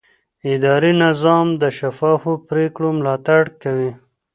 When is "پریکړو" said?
2.49-2.89